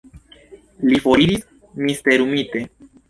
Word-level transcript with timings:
Li 0.93 0.97
foriris, 1.03 1.45
misterumite. 1.83 2.65